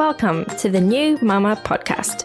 [0.00, 2.24] Welcome to the New Mama podcast.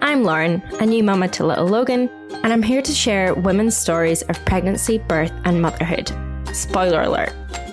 [0.00, 2.08] I'm Lauren, a new mama to little Logan,
[2.44, 6.12] and I'm here to share women's stories of pregnancy, birth, and motherhood.
[6.52, 7.32] Spoiler alert,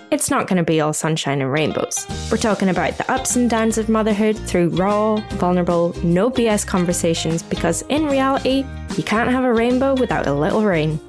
[0.09, 2.07] it's not going to be all sunshine and rainbows.
[2.31, 7.43] We're talking about the ups and downs of motherhood through raw, vulnerable, no BS conversations
[7.43, 8.65] because in reality,
[8.97, 10.99] you can't have a rainbow without a little rain.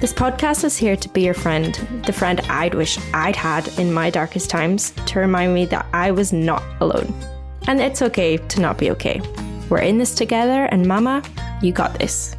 [0.00, 1.74] This podcast is here to be your friend,
[2.06, 6.10] the friend I'd wish I'd had in my darkest times to remind me that I
[6.10, 7.14] was not alone.
[7.66, 9.20] And it's okay to not be okay.
[9.68, 11.22] We're in this together, and Mama,
[11.62, 12.36] you got this.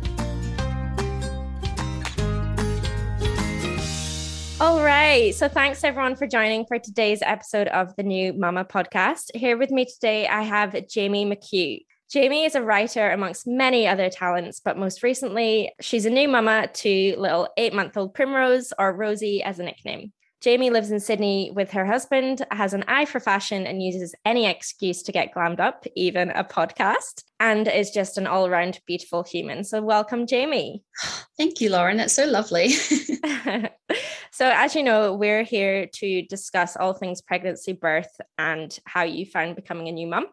[4.59, 5.33] All right.
[5.35, 9.31] So thanks everyone for joining for today's episode of the New Mama podcast.
[9.35, 11.83] Here with me today, I have Jamie McHugh.
[12.09, 16.69] Jamie is a writer amongst many other talents, but most recently, she's a new mama
[16.71, 20.13] to little eight month old Primrose, or Rosie as a nickname.
[20.43, 24.45] Jamie lives in Sydney with her husband, has an eye for fashion, and uses any
[24.45, 29.23] excuse to get glammed up, even a podcast, and is just an all around beautiful
[29.23, 29.63] human.
[29.63, 30.83] So, welcome, Jamie.
[31.37, 31.95] Thank you, Lauren.
[31.95, 32.71] That's so lovely.
[34.31, 39.25] so, as you know, we're here to discuss all things pregnancy, birth, and how you
[39.25, 40.25] found becoming a new mum.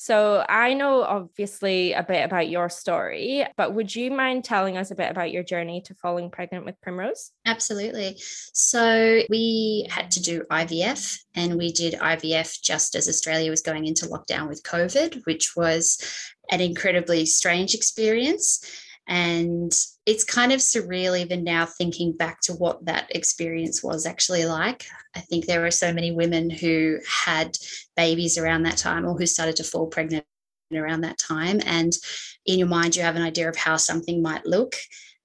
[0.00, 4.92] So I know obviously a bit about your story, but would you mind telling us
[4.92, 7.32] a bit about your journey to falling pregnant with Primrose?
[7.44, 8.16] Absolutely.
[8.52, 13.86] So we had to do IVF and we did IVF just as Australia was going
[13.86, 16.00] into lockdown with COVID, which was
[16.52, 18.64] an incredibly strange experience.
[19.08, 19.72] And
[20.04, 24.84] it's kind of surreal even now thinking back to what that experience was actually like.
[25.16, 27.56] I think there were so many women who had
[27.96, 30.26] babies around that time or who started to fall pregnant
[30.74, 31.60] around that time.
[31.64, 31.92] And
[32.44, 34.74] in your mind, you have an idea of how something might look.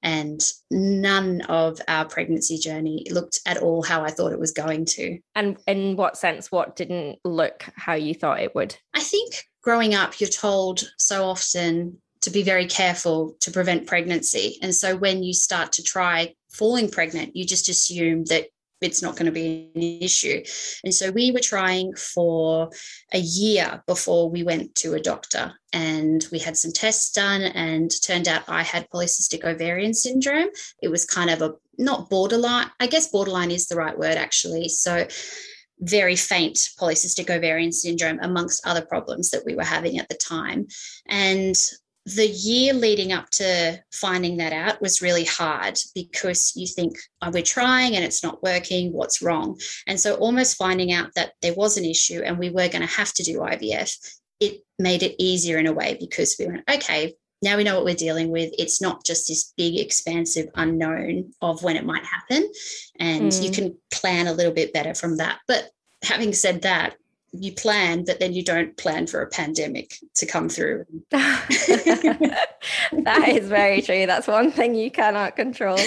[0.02, 4.86] And none of our pregnancy journey looked at all how I thought it was going
[4.86, 5.17] to.
[5.36, 8.76] And in what sense, what didn't look how you thought it would?
[8.94, 14.57] I think growing up, you're told so often to be very careful to prevent pregnancy.
[14.61, 18.48] And so when you start to try falling pregnant, you just assume that
[18.81, 20.43] it's not going to be an issue.
[20.83, 22.70] And so we were trying for
[23.14, 27.92] a year before we went to a doctor and we had some tests done and
[28.02, 30.49] turned out I had polycystic ovarian syndrome.
[30.81, 34.69] It was kind of a not borderline, I guess borderline is the right word actually.
[34.69, 35.08] So
[35.80, 40.67] very faint polycystic ovarian syndrome amongst other problems that we were having at the time.
[41.08, 41.55] And
[42.05, 47.31] the year leading up to finding that out was really hard because you think, oh,
[47.31, 49.58] we're trying and it's not working, what's wrong?
[49.87, 52.97] And so, almost finding out that there was an issue and we were going to
[52.97, 53.95] have to do IVF,
[54.42, 57.86] it made it easier in a way because we went, okay, now we know what
[57.86, 58.53] we're dealing with.
[58.58, 62.49] It's not just this big, expansive unknown of when it might happen.
[62.99, 63.43] And mm.
[63.43, 65.39] you can plan a little bit better from that.
[65.47, 65.69] But
[66.03, 66.95] having said that,
[67.33, 70.86] you plan, but then you don't plan for a pandemic to come through.
[71.10, 72.45] that
[73.27, 74.05] is very true.
[74.05, 75.80] That's one thing you cannot control.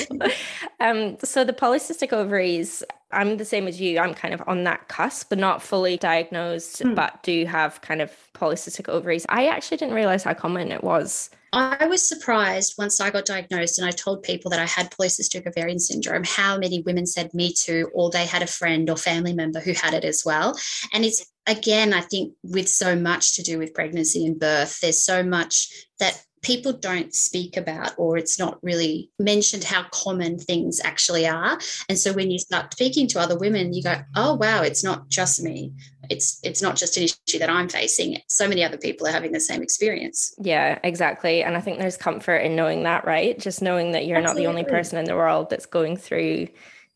[0.81, 3.99] Um, so the polycystic ovaries, I'm the same as you.
[3.99, 6.95] I'm kind of on that cusp, but not fully diagnosed, mm.
[6.95, 9.25] but do have kind of polycystic ovaries.
[9.29, 11.31] I actually didn't realize how common it was.
[11.53, 15.47] I was surprised once I got diagnosed and I told people that I had polycystic
[15.47, 19.33] ovarian syndrome, how many women said me too, or they had a friend or family
[19.33, 20.59] member who had it as well.
[20.93, 25.03] And it's again, I think with so much to do with pregnancy and birth, there's
[25.03, 25.69] so much
[25.99, 31.59] that people don't speak about or it's not really mentioned how common things actually are.
[31.89, 35.09] And so when you start speaking to other women you go oh wow it's not
[35.09, 35.73] just me.
[36.09, 38.19] It's it's not just an issue that i'm facing.
[38.29, 40.37] So many other people are having the same experience.
[40.39, 41.43] Yeah exactly.
[41.43, 43.37] And i think there's comfort in knowing that right?
[43.37, 44.45] Just knowing that you're Absolutely.
[44.45, 46.47] not the only person in the world that's going through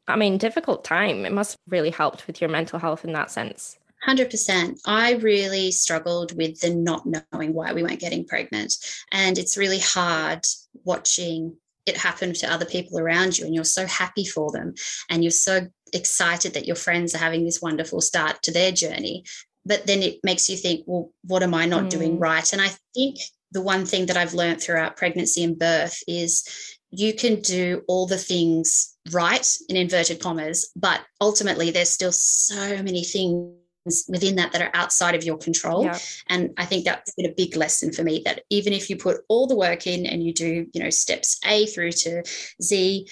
[0.07, 1.27] i mean difficult time.
[1.27, 4.81] It must really helped with your mental health in that sense 100%.
[4.87, 8.75] I really struggled with the not knowing why we weren't getting pregnant.
[9.13, 10.47] And it's really hard
[10.85, 11.57] watching
[11.87, 14.75] it happen to other people around you and you're so happy for them
[15.09, 19.25] and you're so excited that your friends are having this wonderful start to their journey
[19.65, 21.91] but then it makes you think well what am i not mm.
[21.91, 23.17] doing right and i think
[23.51, 28.07] the one thing that i've learned throughout pregnancy and birth is you can do all
[28.07, 33.53] the things right in inverted commas but ultimately there's still so many things
[34.09, 35.85] within that that are outside of your control.
[35.85, 35.99] Yeah.
[36.29, 39.19] and i think that's been a big lesson for me that even if you put
[39.29, 42.23] all the work in and you do you know steps a through to
[42.63, 43.09] z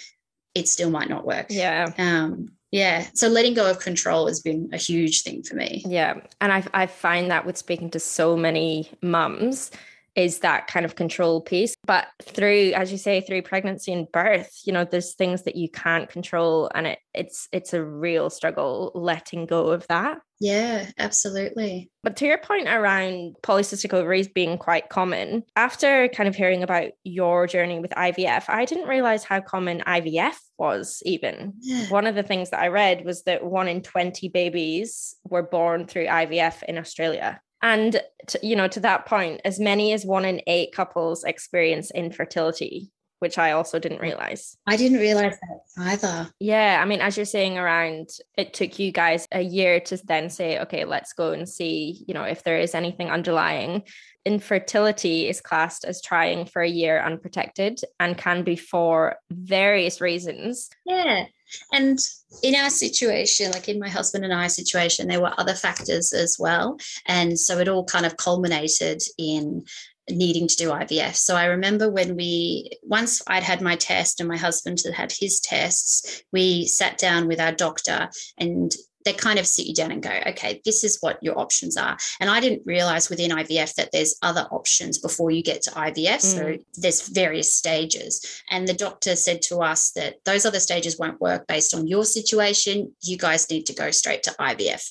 [0.54, 1.46] it still might not work.
[1.50, 1.92] Yeah.
[1.98, 3.06] Um yeah.
[3.14, 5.82] So letting go of control has been a huge thing for me.
[5.86, 6.20] Yeah.
[6.40, 9.70] And i i find that with speaking to so many mums
[10.14, 11.74] is that kind of control piece.
[11.86, 15.68] But through, as you say, through pregnancy and birth, you know, there's things that you
[15.68, 20.18] can't control, and it, it's it's a real struggle letting go of that.
[20.40, 21.90] Yeah, absolutely.
[22.04, 26.92] But to your point around polycystic ovaries being quite common, after kind of hearing about
[27.02, 31.54] your journey with IVF, I didn't realize how common IVF was, even.
[31.60, 31.86] Yeah.
[31.88, 35.86] One of the things that I read was that one in 20 babies were born
[35.86, 37.40] through IVF in Australia.
[37.62, 41.90] And, to, you know, to that point, as many as one in eight couples experience
[41.90, 42.90] infertility
[43.20, 44.56] which I also didn't realize.
[44.66, 46.30] I didn't realize that either.
[46.38, 46.80] Yeah.
[46.80, 50.60] I mean, as you're saying around, it took you guys a year to then say,
[50.60, 53.82] okay, let's go and see, you know, if there is anything underlying.
[54.24, 60.68] Infertility is classed as trying for a year unprotected and can be for various reasons.
[60.84, 61.24] Yeah.
[61.72, 61.98] And
[62.42, 66.36] in our situation, like in my husband and I situation, there were other factors as
[66.38, 66.78] well.
[67.06, 69.64] And so it all kind of culminated in
[70.10, 71.16] needing to do IVF.
[71.16, 75.12] So I remember when we, once I'd had my test and my husband had had
[75.12, 78.08] his tests, we sat down with our doctor
[78.38, 78.72] and
[79.04, 81.96] they kind of sit you down and go, okay, this is what your options are.
[82.20, 86.16] And I didn't realize within IVF that there's other options before you get to IVF.
[86.16, 86.20] Mm.
[86.20, 88.42] So there's various stages.
[88.50, 92.04] And the doctor said to us that those other stages won't work based on your
[92.04, 92.92] situation.
[93.02, 94.90] You guys need to go straight to IVF.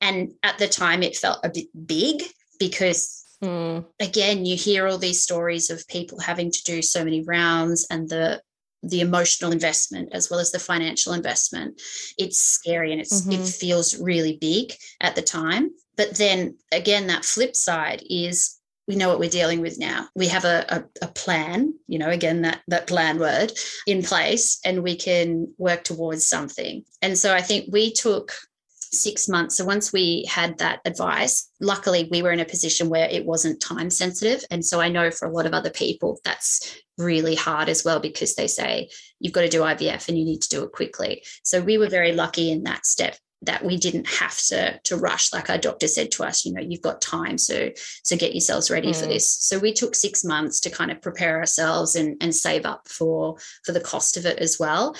[0.00, 2.22] And at the time, it felt a bit big
[2.58, 3.86] because Mm.
[4.00, 8.08] Again, you hear all these stories of people having to do so many rounds and
[8.08, 8.42] the
[8.82, 11.80] the emotional investment as well as the financial investment.
[12.18, 13.42] It's scary and it's mm-hmm.
[13.42, 15.70] it feels really big at the time.
[15.96, 18.58] But then again, that flip side is
[18.88, 20.08] we know what we're dealing with now.
[20.16, 23.52] We have a, a, a, plan, you know, again, that, that plan word
[23.86, 26.84] in place, and we can work towards something.
[27.02, 28.32] And so I think we took
[28.92, 29.56] six months.
[29.56, 33.60] So once we had that advice, luckily we were in a position where it wasn't
[33.60, 34.44] time sensitive.
[34.50, 38.00] And so I know for a lot of other people, that's really hard as well
[38.00, 38.90] because they say
[39.20, 41.22] you've got to do IVF and you need to do it quickly.
[41.42, 45.32] So we were very lucky in that step that we didn't have to to rush
[45.32, 47.70] like our doctor said to us you know you've got time so
[48.02, 49.00] so get yourselves ready mm.
[49.00, 52.66] for this so we took 6 months to kind of prepare ourselves and and save
[52.66, 54.96] up for for the cost of it as well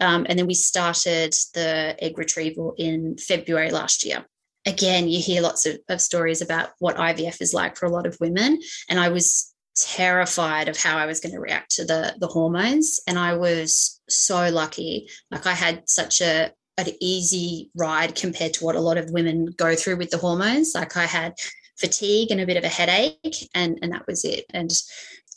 [0.00, 4.24] um, and then we started the egg retrieval in February last year.
[4.66, 8.06] Again, you hear lots of, of stories about what IVF is like for a lot
[8.06, 8.60] of women.
[8.88, 13.00] And I was terrified of how I was going to react to the, the hormones.
[13.06, 15.08] And I was so lucky.
[15.30, 19.46] Like I had such a an easy ride compared to what a lot of women
[19.58, 20.72] go through with the hormones.
[20.74, 21.34] Like I had
[21.78, 24.46] fatigue and a bit of a headache and, and that was it.
[24.50, 24.70] And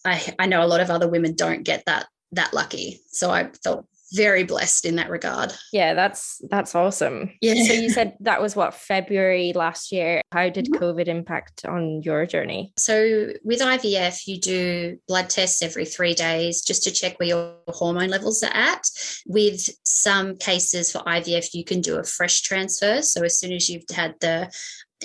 [0.06, 3.02] I, I know a lot of other women don't get that that lucky.
[3.12, 3.86] So I felt
[4.16, 5.54] very blessed in that regard.
[5.72, 7.32] Yeah, that's that's awesome.
[7.42, 7.56] Yeah.
[7.64, 10.22] So you said that was what February last year.
[10.32, 10.84] How did mm-hmm.
[10.84, 12.74] COVID impact on your journey?
[12.78, 17.56] So with IVF, you do blood tests every three days just to check where your
[17.70, 18.88] hormone levels are at.
[19.28, 23.02] With some cases for IVF, you can do a fresh transfer.
[23.02, 24.52] So as soon as you've had the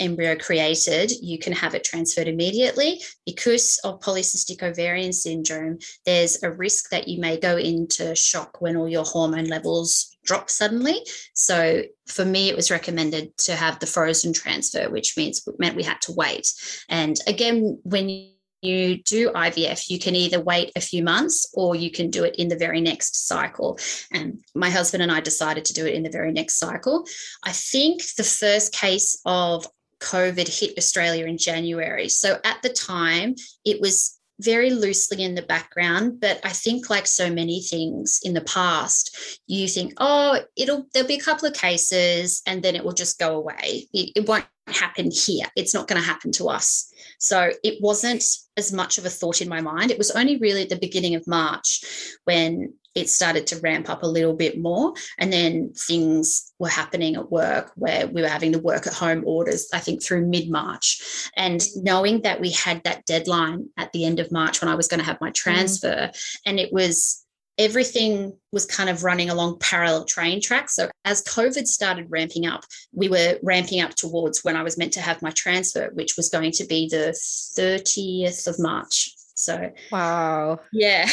[0.01, 3.01] embryo created, you can have it transferred immediately.
[3.27, 8.77] Because of polycystic ovarian syndrome, there's a risk that you may go into shock when
[8.77, 11.01] all your hormone levels drop suddenly.
[11.35, 15.83] So for me, it was recommended to have the frozen transfer, which means meant we
[15.83, 16.53] had to wait.
[16.89, 18.31] And again, when
[18.63, 22.37] you do IVF, you can either wait a few months or you can do it
[22.37, 23.79] in the very next cycle.
[24.13, 27.07] And my husband and I decided to do it in the very next cycle.
[27.43, 29.67] I think the first case of
[30.01, 32.09] COVID hit Australia in January.
[32.09, 37.07] So at the time, it was very loosely in the background but i think like
[37.07, 41.53] so many things in the past you think oh it'll there'll be a couple of
[41.53, 43.89] cases and then it will just go away.
[43.93, 45.47] It, it won't happen here.
[45.57, 46.93] It's not going to happen to us.
[47.19, 48.25] So it wasn't
[48.57, 49.91] as much of a thought in my mind.
[49.91, 51.85] It was only really at the beginning of march
[52.25, 54.95] when it started to ramp up a little bit more.
[55.19, 59.23] And then things were happening at work where we were having the work at home
[59.27, 61.31] orders, I think through mid March.
[61.37, 64.89] And knowing that we had that deadline at the end of March when I was
[64.89, 66.37] going to have my transfer, mm.
[66.47, 67.25] and it was
[67.59, 70.75] everything was kind of running along parallel train tracks.
[70.75, 74.95] So as COVID started ramping up, we were ramping up towards when I was meant
[74.95, 79.15] to have my transfer, which was going to be the 30th of March.
[79.41, 80.61] So, wow.
[80.73, 81.09] Yeah.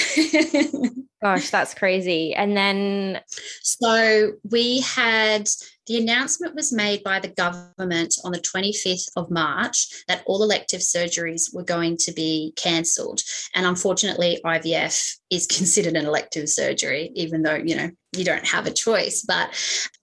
[1.21, 2.33] Gosh, that's crazy.
[2.35, 3.21] And then.
[3.61, 5.47] So, we had
[5.87, 10.81] the announcement was made by the government on the 25th of March that all elective
[10.81, 13.21] surgeries were going to be cancelled.
[13.55, 18.67] And unfortunately, IVF is considered an elective surgery, even though, you know, you don't have
[18.67, 19.23] a choice.
[19.25, 19.49] But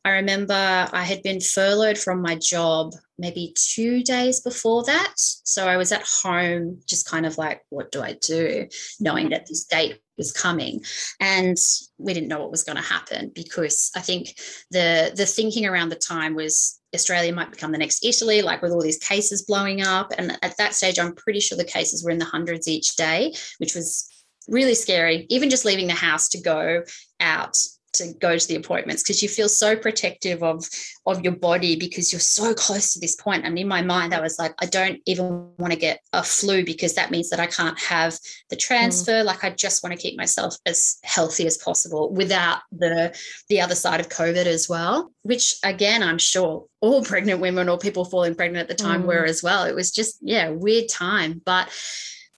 [0.04, 5.14] I remember I had been furloughed from my job maybe two days before that.
[5.16, 8.68] So I was at home, just kind of like, what do I do?
[9.00, 10.82] Knowing that this date was coming.
[11.20, 11.56] And
[11.98, 14.36] we didn't know what was going to happen because I think
[14.70, 18.72] the the thinking around the time was Australia might become the next Italy, like with
[18.72, 20.12] all these cases blowing up.
[20.16, 23.34] And at that stage, I'm pretty sure the cases were in the hundreds each day,
[23.58, 24.08] which was
[24.48, 25.26] really scary.
[25.30, 26.82] Even just leaving the house to go
[27.20, 27.56] out
[27.94, 30.68] to go to the appointments because you feel so protective of
[31.06, 34.20] of your body because you're so close to this point and in my mind i
[34.20, 37.46] was like i don't even want to get a flu because that means that i
[37.46, 38.18] can't have
[38.50, 39.24] the transfer mm.
[39.24, 43.16] like i just want to keep myself as healthy as possible without the
[43.48, 47.78] the other side of covid as well which again i'm sure all pregnant women or
[47.78, 49.06] people falling pregnant at the time mm.
[49.06, 51.68] were as well it was just yeah weird time but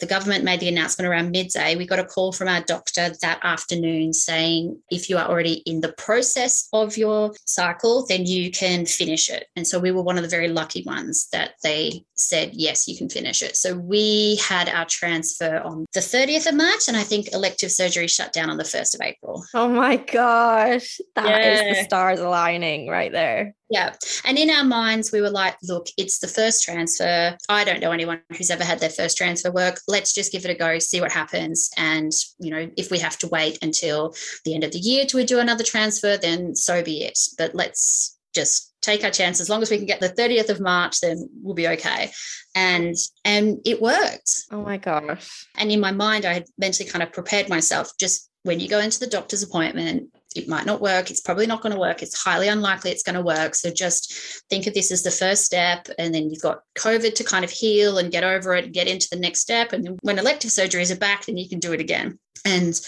[0.01, 1.77] the government made the announcement around midday.
[1.77, 5.81] We got a call from our doctor that afternoon saying if you are already in
[5.81, 9.47] the process of your cycle, then you can finish it.
[9.57, 12.97] And so we were one of the very lucky ones that they said, yes, you
[12.97, 13.57] can finish it.
[13.57, 18.09] So we had our transfer on the 30th of March, and I think elective surgery
[18.09, 19.45] shut down on the 1st of April.
[19.55, 20.99] Oh my gosh.
[21.15, 21.71] that yeah.
[21.71, 23.55] is the stars aligning right there.
[23.69, 23.95] Yeah.
[24.25, 27.37] And in our minds, we were like, look, it's the first transfer.
[27.49, 29.81] I don't know anyone who's ever had their first transfer work.
[29.89, 31.71] Let's just give it a go, see what happens.
[31.77, 35.25] And, you know, if we have to wait until the end of the year to
[35.25, 37.19] do another transfer, then so be it.
[37.37, 39.41] But let's just take our chance.
[39.41, 42.13] As long as we can get the 30th of March, then we'll be okay.
[42.55, 42.95] And
[43.25, 44.45] and it worked.
[44.53, 45.47] Oh my gosh.
[45.57, 48.79] And in my mind, I had mentally kind of prepared myself just when you go
[48.79, 51.11] into the doctor's appointment, it might not work.
[51.11, 52.03] It's probably not going to work.
[52.03, 53.55] It's highly unlikely it's going to work.
[53.55, 54.13] So just
[54.51, 55.89] think of this as the first step.
[55.99, 58.89] And then you've got COVID to kind of heal and get over it, and get
[58.89, 59.73] into the next step.
[59.73, 62.19] And then when elective surgeries are back, then you can do it again.
[62.45, 62.81] And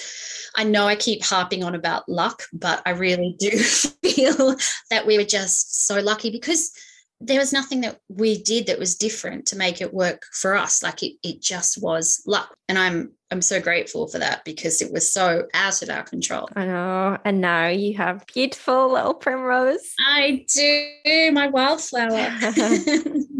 [0.55, 4.57] I know I keep harping on about luck, but I really do feel
[4.91, 6.73] that we were just so lucky because
[7.21, 10.83] there was nothing that we did that was different to make it work for us.
[10.83, 12.55] Like it, it just was luck.
[12.69, 16.49] And i'm i'm so grateful for that because it was so out of our control.
[16.55, 17.19] I know.
[17.25, 19.95] And now you have beautiful little primrose.
[20.07, 21.33] I do.
[21.33, 22.31] My wildflower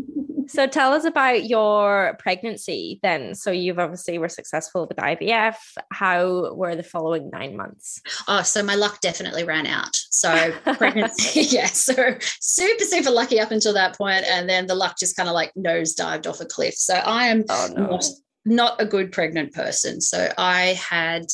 [0.59, 3.37] So tell us about your pregnancy then.
[3.37, 5.55] So you've obviously were successful with IVF.
[5.93, 8.03] How were the following nine months?
[8.27, 9.95] Oh, so my luck definitely ran out.
[10.11, 11.67] So pregnancy, yeah.
[11.67, 11.95] So
[12.41, 15.53] super, super lucky up until that point, And then the luck just kind of like
[15.55, 16.75] nose dived off a cliff.
[16.75, 17.87] So I am oh, no.
[17.91, 18.05] not
[18.49, 20.01] not a good pregnant person.
[20.01, 21.27] So I had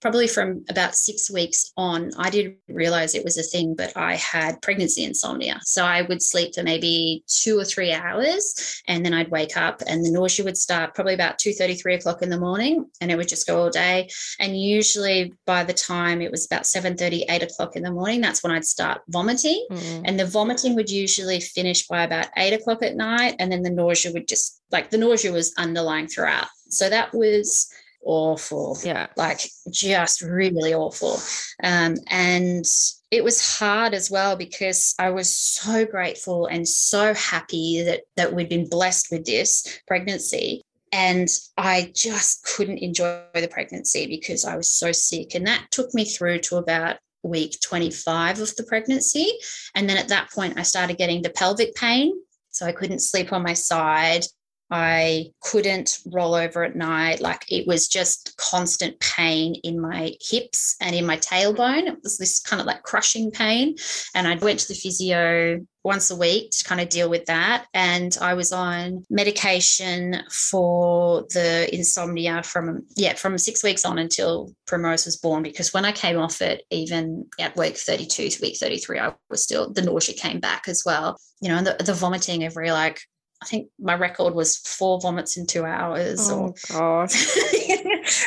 [0.00, 4.16] probably from about six weeks on, I didn't realize it was a thing, but I
[4.16, 5.60] had pregnancy insomnia.
[5.64, 9.82] So I would sleep for maybe two or three hours and then I'd wake up
[9.86, 13.16] and the nausea would start probably about 2 33 o'clock in the morning and it
[13.16, 14.08] would just go all day.
[14.38, 18.20] And usually by the time it was about 7 30, 8 o'clock in the morning,
[18.20, 19.66] that's when I'd start vomiting.
[19.70, 20.02] Mm.
[20.04, 23.36] And the vomiting would usually finish by about 8 o'clock at night.
[23.38, 26.48] And then the nausea would just like the nausea was underlying throughout.
[26.68, 27.70] So that was
[28.04, 28.78] awful.
[28.82, 29.08] Yeah.
[29.16, 31.18] Like just really awful.
[31.62, 32.64] Um, and
[33.10, 38.32] it was hard as well because I was so grateful and so happy that that
[38.32, 40.62] we'd been blessed with this pregnancy.
[40.94, 45.34] And I just couldn't enjoy the pregnancy because I was so sick.
[45.34, 49.32] And that took me through to about week 25 of the pregnancy.
[49.74, 52.12] And then at that point, I started getting the pelvic pain.
[52.50, 54.26] So I couldn't sleep on my side.
[54.72, 57.20] I couldn't roll over at night.
[57.20, 61.88] Like it was just constant pain in my hips and in my tailbone.
[61.88, 63.76] It was this kind of like crushing pain.
[64.14, 67.66] And I went to the physio once a week to kind of deal with that.
[67.74, 74.54] And I was on medication for the insomnia from, yeah, from six weeks on until
[74.66, 75.42] Primrose was born.
[75.42, 79.42] Because when I came off it, even at week 32 to week 33, I was
[79.42, 81.18] still, the nausea came back as well.
[81.42, 83.02] You know, and the, the vomiting every like
[83.42, 86.30] I think my record was four vomits in two hours.
[86.30, 87.26] Oh, or, gosh.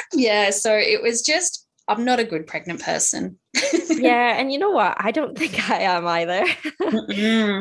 [0.14, 0.50] yeah.
[0.50, 3.40] So it was just, I'm not a good pregnant person
[3.90, 4.96] yeah, and you know what?
[4.98, 6.46] I don't think I am either.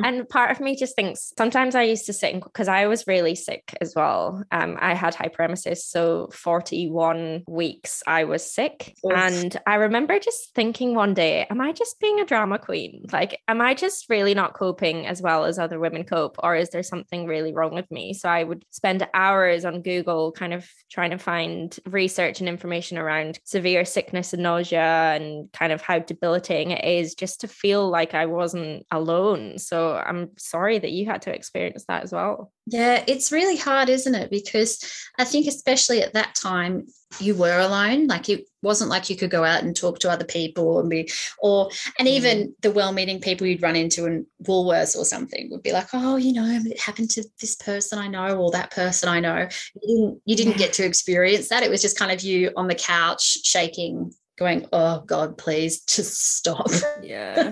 [0.07, 3.35] and part of me just thinks sometimes I used to sit because I was really
[3.35, 4.43] sick as well.
[4.51, 8.95] Um, I had hyperemesis, so 41 weeks I was sick.
[9.05, 9.13] Oof.
[9.13, 13.07] And I remember just thinking one day, am I just being a drama queen?
[13.13, 16.37] Like, am I just really not coping as well as other women cope?
[16.43, 18.15] Or is there something really wrong with me?
[18.15, 22.99] So I would spend hours on Google kind of trying to find research and information
[22.99, 27.89] around severe sickness and nausea and kind of how debilitating it is just to feel
[27.89, 29.59] like I wasn't alone.
[29.59, 32.53] So I'm sorry that you had to experience that as well.
[32.67, 34.31] Yeah, it's really hard, isn't it?
[34.31, 34.83] Because
[35.19, 36.87] I think, especially at that time,
[37.21, 38.07] you were alone.
[38.07, 41.11] Like it wasn't like you could go out and talk to other people and be,
[41.39, 42.53] or, and even mm.
[42.63, 46.17] the well meaning people you'd run into in Woolworths or something would be like, oh,
[46.17, 49.49] you know, it happened to this person I know or that person I know.
[49.83, 51.63] You didn't, you didn't get to experience that.
[51.63, 56.37] It was just kind of you on the couch shaking going oh god please just
[56.37, 56.69] stop.
[57.03, 57.51] Yeah.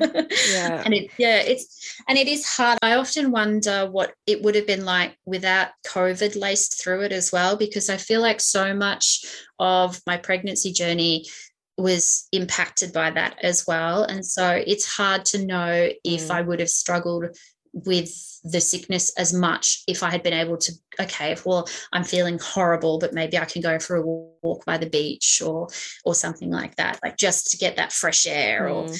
[0.51, 0.83] Yeah.
[0.85, 2.79] And it yeah it's and it is hard.
[2.83, 7.31] I often wonder what it would have been like without covid laced through it as
[7.33, 9.25] well because i feel like so much
[9.59, 11.27] of my pregnancy journey
[11.79, 14.05] was impacted by that as well.
[14.05, 16.31] And so it's hard to know if mm.
[16.31, 17.37] i would have struggled
[17.73, 22.39] with the sickness as much if I had been able to, okay, well, I'm feeling
[22.39, 25.69] horrible, but maybe I can go for a walk by the beach or
[26.05, 28.69] or something like that, like just to get that fresh air.
[28.69, 28.73] Mm.
[28.73, 28.95] Or,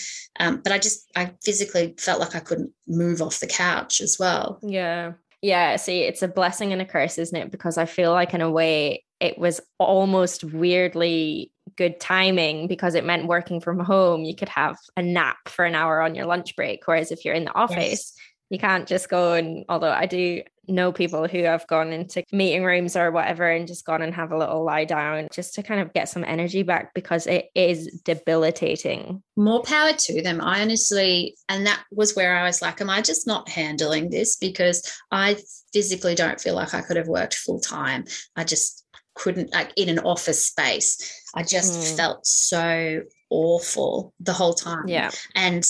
[0.45, 4.17] um, but I just I physically felt like I couldn't move off the couch as
[4.19, 4.59] well.
[4.63, 5.13] Yeah,
[5.43, 5.77] yeah.
[5.77, 7.51] See, it's a blessing and a curse, isn't it?
[7.51, 13.05] Because I feel like in a way it was almost weirdly good timing because it
[13.05, 16.55] meant working from home you could have a nap for an hour on your lunch
[16.55, 18.13] break whereas if you're in the office yes
[18.53, 22.65] you can't just go and although I do know people who have gone into meeting
[22.65, 25.81] rooms or whatever and just gone and have a little lie down just to kind
[25.81, 29.23] of get some energy back because it is debilitating.
[29.37, 30.43] More power to them.
[30.43, 34.37] I honestly, and that was where I was like, am I just not handling this?
[34.37, 35.39] Because I
[35.73, 38.05] physically don't feel like I could have worked full time.
[38.37, 41.31] I just couldn't, like in an office space.
[41.35, 41.97] I just mm.
[41.97, 44.89] felt so awful the whole time.
[44.89, 45.11] Yeah.
[45.35, 45.67] And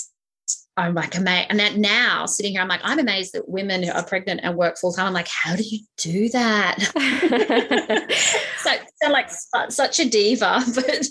[0.77, 1.49] I'm like amazed.
[1.51, 4.57] And that now sitting here, I'm like, I'm amazed that women who are pregnant and
[4.57, 5.07] work full time.
[5.07, 6.79] I'm like, how do you do that?
[8.59, 8.71] so
[9.03, 9.31] sound like
[9.71, 11.07] such a diva, but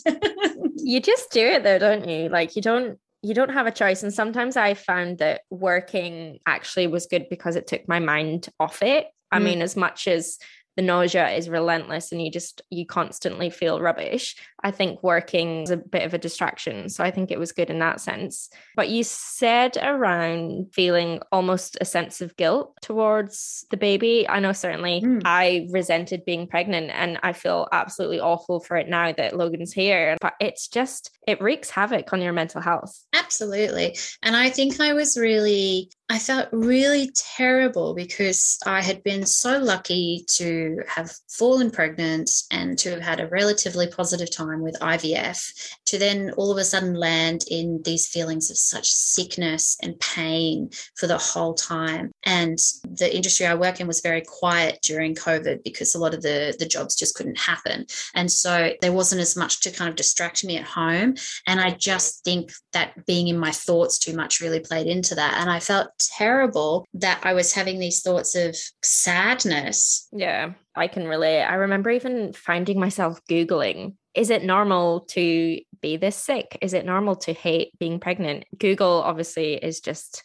[0.77, 2.29] you just do it though, don't you?
[2.29, 4.01] Like you don't you don't have a choice.
[4.01, 8.81] And sometimes I found that working actually was good because it took my mind off
[8.81, 9.07] it.
[9.31, 9.43] I mm.
[9.43, 10.39] mean, as much as
[10.75, 15.71] the nausea is relentless and you just you constantly feel rubbish i think working is
[15.71, 18.49] a bit of a distraction so i think it was good in that sense.
[18.75, 24.27] But you said around feeling almost a sense of guilt towards the baby.
[24.27, 25.21] I know certainly mm.
[25.25, 30.17] i resented being pregnant and i feel absolutely awful for it now that logan's here
[30.21, 33.03] but it's just it wreaks havoc on your mental health.
[33.13, 33.97] Absolutely.
[34.23, 39.59] And i think i was really I felt really terrible because I had been so
[39.59, 45.75] lucky to have fallen pregnant and to have had a relatively positive time with IVF,
[45.85, 50.69] to then all of a sudden land in these feelings of such sickness and pain
[50.97, 52.11] for the whole time.
[52.23, 56.21] And the industry I work in was very quiet during COVID because a lot of
[56.21, 57.85] the, the jobs just couldn't happen.
[58.15, 61.15] And so there wasn't as much to kind of distract me at home.
[61.47, 65.35] And I just think that being in my thoughts too much really played into that.
[65.39, 70.07] And I felt terrible that I was having these thoughts of sadness.
[70.11, 71.43] Yeah, I can relate.
[71.43, 76.57] I remember even finding myself Googling is it normal to be this sick?
[76.61, 78.45] Is it normal to hate being pregnant?
[78.57, 80.23] Google obviously is just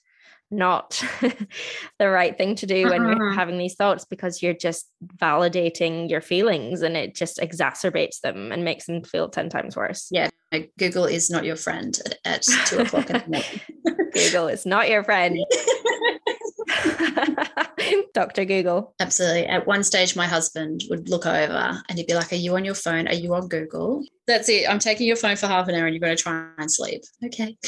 [0.50, 1.02] not
[1.98, 3.14] the right thing to do when uh-huh.
[3.16, 8.52] you're having these thoughts because you're just validating your feelings and it just exacerbates them
[8.52, 10.08] and makes them feel 10 times worse.
[10.10, 10.28] Yeah,
[10.78, 14.10] Google is not your friend at, at two o'clock in the morning.
[14.14, 15.38] Google is not your friend.
[18.16, 18.46] Dr.
[18.46, 18.94] Google.
[18.98, 19.44] Absolutely.
[19.44, 22.64] At one stage, my husband would look over and he'd be like, Are you on
[22.64, 23.06] your phone?
[23.08, 24.02] Are you on Google?
[24.26, 24.66] That's it.
[24.66, 27.02] I'm taking your phone for half an hour and you're going to try and sleep.
[27.26, 27.58] Okay.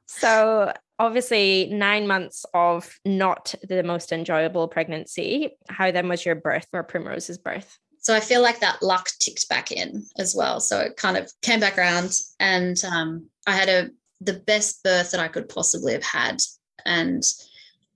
[0.06, 5.50] so, obviously, nine months of not the most enjoyable pregnancy.
[5.68, 7.78] How then was your birth or Primrose's birth?
[7.98, 10.60] So I feel like that luck ticked back in as well.
[10.60, 13.90] So it kind of came back around, and um, I had a
[14.22, 16.38] the best birth that I could possibly have had,
[16.86, 17.22] and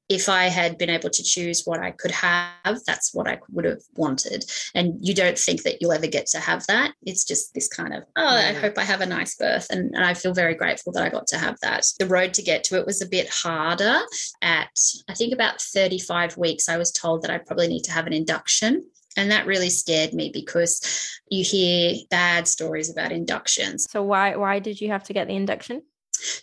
[0.08, 3.64] if I had been able to choose what I could have, that's what I would
[3.64, 4.44] have wanted.
[4.74, 6.92] And you don't think that you'll ever get to have that.
[7.02, 8.60] It's just this kind of, oh, I mm.
[8.60, 9.66] hope I have a nice birth.
[9.70, 11.84] And, and I feel very grateful that I got to have that.
[11.98, 14.00] The road to get to it was a bit harder.
[14.42, 18.06] At, I think, about 35 weeks, I was told that I probably need to have
[18.06, 18.84] an induction.
[19.16, 23.86] And that really scared me because you hear bad stories about inductions.
[23.88, 25.82] So why why did you have to get the induction?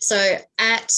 [0.00, 0.92] So at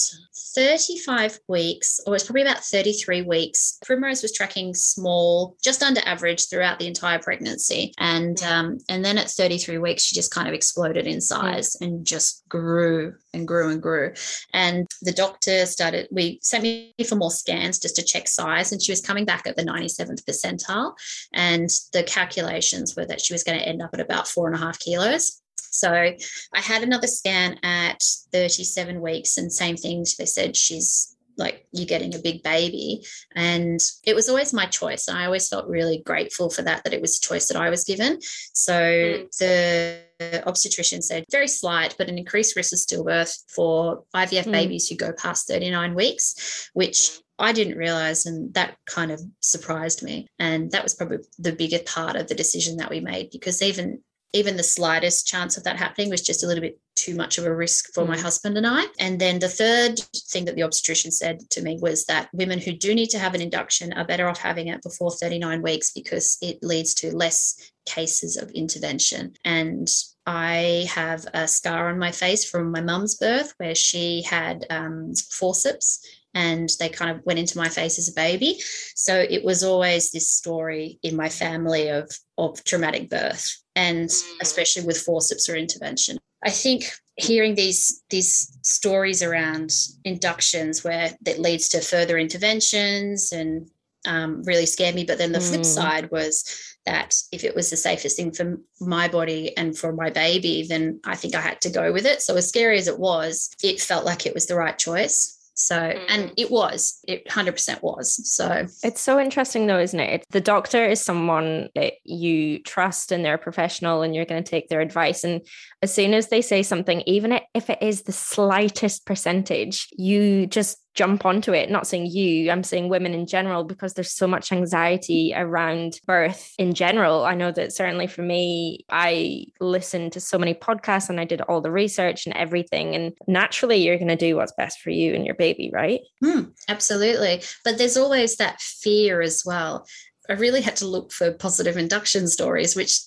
[0.55, 6.49] 35 weeks, or it's probably about 33 weeks, Primrose was tracking small, just under average
[6.49, 7.93] throughout the entire pregnancy.
[7.97, 12.05] And um, and then at 33 weeks, she just kind of exploded in size and
[12.05, 14.13] just grew and grew and grew.
[14.53, 18.81] And the doctor started, we sent me for more scans just to check size, and
[18.81, 20.93] she was coming back at the 97th percentile.
[21.33, 24.55] And the calculations were that she was going to end up at about four and
[24.55, 25.41] a half kilos.
[25.79, 30.05] So I had another scan at 37 weeks, and same thing.
[30.17, 35.07] They said she's like you're getting a big baby and it was always my choice
[35.07, 37.69] and i always felt really grateful for that that it was a choice that i
[37.69, 39.37] was given so mm.
[39.37, 40.01] the
[40.47, 44.51] obstetrician said very slight but an increased risk of stillbirth for ivf mm.
[44.51, 50.01] babies who go past 39 weeks which I didn't realize, and that kind of surprised
[50.01, 50.25] me.
[50.39, 53.99] And that was probably the bigger part of the decision that we made because even
[54.35, 57.45] even the slightest chance of that happening was just a little bit too much of
[57.45, 58.09] a risk for mm.
[58.09, 58.85] my husband and I.
[58.99, 62.73] And then the third thing that the obstetrician said to me was that women who
[62.73, 66.37] do need to have an induction are better off having it before 39 weeks because
[66.41, 69.33] it leads to less cases of intervention.
[69.45, 69.87] And
[70.25, 75.13] I have a scar on my face from my mum's birth where she had um,
[75.31, 78.59] forceps and they kind of went into my face as a baby.
[78.95, 84.09] So it was always this story in my family of, of traumatic birth and
[84.41, 86.17] especially with forceps or intervention.
[86.43, 86.85] I think
[87.17, 93.69] hearing these these stories around inductions where that leads to further interventions and
[94.05, 95.03] um, really scared me.
[95.03, 95.49] But then the mm.
[95.49, 99.91] flip side was that if it was the safest thing for my body and for
[99.91, 102.21] my baby, then I think I had to go with it.
[102.21, 105.34] So as scary as it was, it felt like it was the right choice.
[105.55, 106.05] So, mm.
[106.09, 108.13] and it was, it 100% was.
[108.29, 110.25] So, it's so interesting though, isn't it?
[110.29, 114.49] The doctor is someone that you trust and they're a professional and you're going to
[114.49, 115.23] take their advice.
[115.23, 115.41] And
[115.81, 120.77] as soon as they say something, even if it is the slightest percentage, you just
[120.95, 121.69] jump onto it.
[121.69, 126.53] Not saying you, I'm saying women in general, because there's so much anxiety around birth
[126.57, 127.25] in general.
[127.25, 131.41] I know that certainly for me, I listened to so many podcasts and I did
[131.41, 132.95] all the research and everything.
[132.95, 135.99] And naturally, you're going to do what's best for you and your baby, right?
[136.23, 137.43] Mm, absolutely.
[137.63, 139.85] But there's always that fear as well.
[140.29, 142.99] I really had to look for positive induction stories, which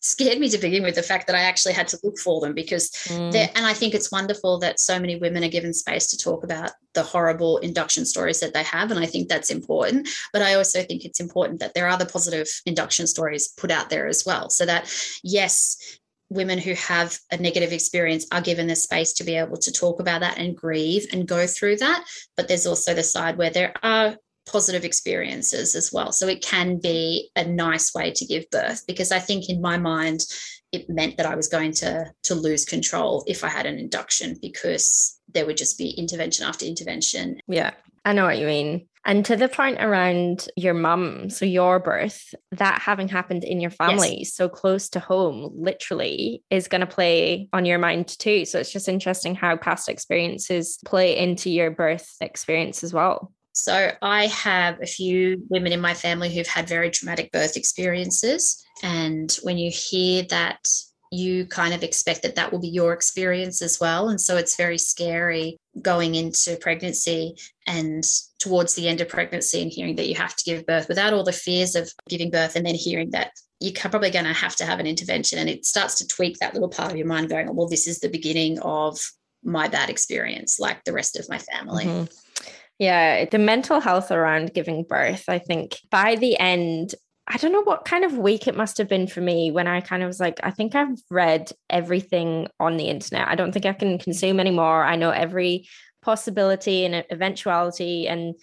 [0.00, 2.54] scared me to begin with the fact that I actually had to look for them
[2.54, 3.34] because mm.
[3.34, 6.72] and I think it's wonderful that so many women are given space to talk about
[6.94, 10.82] the horrible induction stories that they have and I think that's important but I also
[10.82, 14.50] think it's important that there are other positive induction stories put out there as well
[14.50, 19.36] so that yes women who have a negative experience are given the space to be
[19.36, 22.04] able to talk about that and grieve and go through that
[22.36, 24.16] but there's also the side where there are
[24.46, 26.12] positive experiences as well.
[26.12, 29.76] So it can be a nice way to give birth because I think in my
[29.76, 30.20] mind
[30.72, 34.36] it meant that I was going to to lose control if I had an induction
[34.40, 37.40] because there would just be intervention after intervention.
[37.48, 37.72] Yeah,
[38.04, 38.88] I know what you mean.
[39.04, 43.70] And to the point around your mum, so your birth, that having happened in your
[43.70, 44.34] family yes.
[44.34, 48.44] so close to home, literally is going to play on your mind too.
[48.44, 53.32] So it's just interesting how past experiences play into your birth experience as well.
[53.56, 58.62] So I have a few women in my family who've had very traumatic birth experiences.
[58.82, 60.68] And when you hear that,
[61.10, 64.10] you kind of expect that that will be your experience as well.
[64.10, 67.34] And so it's very scary going into pregnancy
[67.66, 68.04] and
[68.38, 71.24] towards the end of pregnancy and hearing that you have to give birth without all
[71.24, 74.66] the fears of giving birth and then hearing that you're probably going to have to
[74.66, 75.38] have an intervention.
[75.38, 78.00] And it starts to tweak that little part of your mind going, well, this is
[78.00, 78.98] the beginning of
[79.42, 81.86] my bad experience, like the rest of my family.
[81.86, 82.04] Mm-hmm.
[82.78, 86.94] Yeah, the mental health around giving birth, I think by the end,
[87.28, 89.80] I don't know what kind of week it must have been for me when I
[89.80, 93.28] kind of was like, I think I've read everything on the internet.
[93.28, 94.84] I don't think I can consume anymore.
[94.84, 95.66] I know every
[96.02, 98.34] possibility and eventuality, and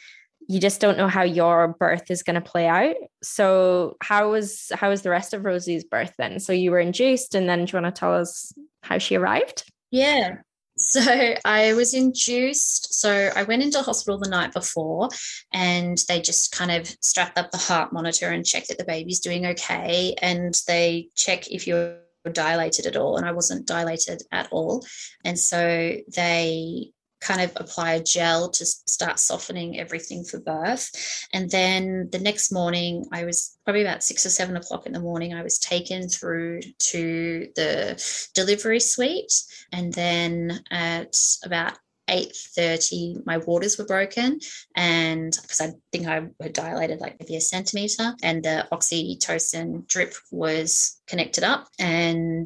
[0.50, 2.96] you just don't know how your birth is going to play out.
[3.22, 6.40] So, how was how was the rest of Rosie's birth then?
[6.40, 9.72] So you were induced, and then do you want to tell us how she arrived?
[9.92, 10.38] Yeah.
[10.86, 12.94] So I was induced.
[12.94, 15.10] So I went into hospital the night before
[15.52, 19.20] and they just kind of strapped up the heart monitor and checked that the baby's
[19.20, 20.16] doing okay.
[20.22, 21.98] And they check if you're
[22.32, 23.18] dilated at all.
[23.18, 24.86] And I wasn't dilated at all.
[25.26, 26.93] And so they
[27.24, 30.90] kind of apply a gel to start softening everything for birth.
[31.34, 35.00] And then the next morning, I was probably about six or seven o'clock in the
[35.00, 39.34] morning, I was taken through to the delivery suite.
[39.72, 41.78] And then at about
[42.10, 44.40] 8.30 my waters were broken
[44.76, 50.14] and because i think i had dilated like maybe a centimeter and the oxytocin drip
[50.30, 52.46] was connected up and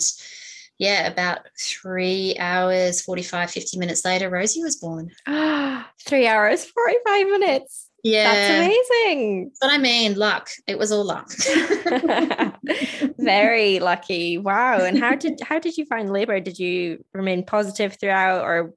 [0.77, 5.11] yeah, about three hours, 45, 50 minutes later, Rosie was born.
[5.25, 7.89] Ah, three hours, 45 minutes.
[8.03, 8.33] Yeah.
[8.33, 9.51] That's amazing.
[9.59, 10.49] But I mean, luck.
[10.67, 11.29] It was all luck.
[13.17, 14.37] Very lucky.
[14.37, 14.79] Wow.
[14.85, 16.39] And how did how did you find labor?
[16.39, 18.73] Did you remain positive throughout or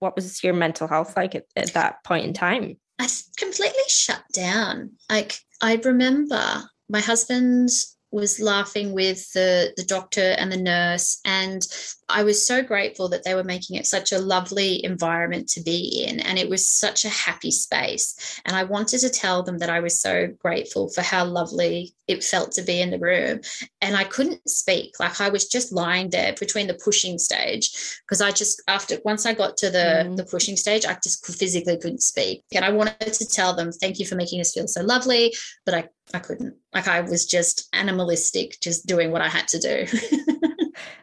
[0.00, 2.76] what was your mental health like at, at that point in time?
[2.98, 4.92] I completely shut down.
[5.08, 7.70] Like I remember my husband
[8.12, 11.66] was laughing with the the doctor and the nurse and
[12.12, 16.04] I was so grateful that they were making it such a lovely environment to be
[16.06, 16.20] in.
[16.20, 18.40] And it was such a happy space.
[18.44, 22.22] And I wanted to tell them that I was so grateful for how lovely it
[22.22, 23.40] felt to be in the room.
[23.80, 24.94] And I couldn't speak.
[25.00, 29.24] Like I was just lying there between the pushing stage because I just, after once
[29.24, 30.16] I got to the, mm.
[30.16, 32.44] the pushing stage, I just physically couldn't speak.
[32.54, 35.32] And I wanted to tell them, thank you for making us feel so lovely.
[35.64, 36.56] But I, I couldn't.
[36.74, 39.86] Like I was just animalistic, just doing what I had to do.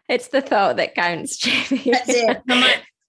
[0.09, 1.83] It's the thought that counts, Jamie.
[1.91, 2.41] That's it.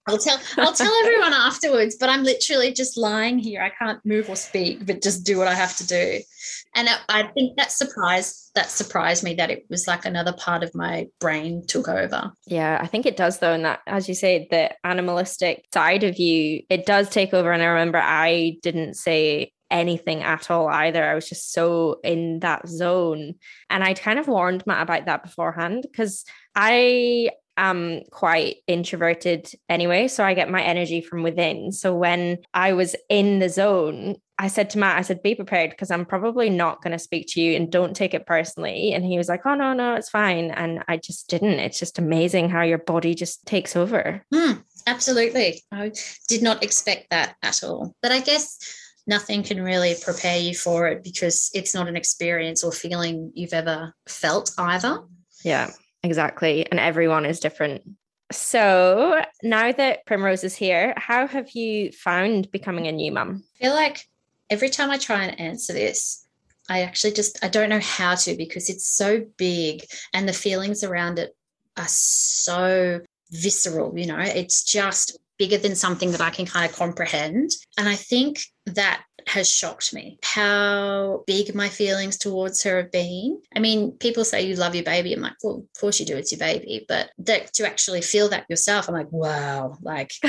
[0.07, 3.63] I'll tell I'll tell everyone afterwards, but I'm literally just lying here.
[3.63, 6.21] I can't move or speak, but just do what I have to do.
[6.75, 10.75] And I think that surprised that surprised me that it was like another part of
[10.75, 12.33] my brain took over.
[12.47, 13.53] Yeah, I think it does though.
[13.53, 17.53] And that as you say, the animalistic side of you, it does take over.
[17.53, 21.05] And I remember I didn't say anything at all either.
[21.05, 23.35] I was just so in that zone.
[23.69, 30.09] And I'd kind of warned Matt about that beforehand because I am quite introverted anyway.
[30.09, 31.73] So I get my energy from within.
[31.73, 35.69] So when I was in the zone, I said to Matt, I said, be prepared
[35.69, 38.95] because I'm probably not going to speak to you and don't take it personally.
[38.95, 40.51] And he was like, oh, no, no, it's fine.
[40.51, 41.61] And I just didn't.
[41.61, 44.25] It's just amazing how your body just takes over.
[44.33, 45.63] Mm, absolutely.
[45.71, 45.93] I
[46.29, 47.95] did not expect that at all.
[48.01, 48.59] But I guess
[49.07, 53.53] nothing can really prepare you for it because it's not an experience or feeling you've
[53.53, 55.03] ever felt either.
[55.45, 55.71] Yeah,
[56.03, 56.67] exactly.
[56.71, 57.83] And everyone is different.
[58.33, 63.43] So now that Primrose is here, how have you found becoming a new mum?
[63.57, 64.07] I feel like
[64.49, 66.27] every time I try and answer this,
[66.69, 69.85] I actually just I don't know how to because it's so big
[70.15, 71.35] and the feelings around it
[71.77, 73.01] are so
[73.33, 74.19] visceral, you know.
[74.21, 77.51] It's just bigger than something that I can kind of comprehend.
[77.79, 83.41] And I think that has shocked me how big my feelings towards her have been.
[83.57, 85.15] I mean, people say you love your baby.
[85.15, 86.85] I'm like, well, of course you do, it's your baby.
[86.87, 90.13] But that, to actually feel that yourself, I'm like, wow, like,